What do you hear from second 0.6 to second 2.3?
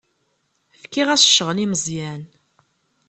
Fkiɣ-as ccɣel i Meẓyan.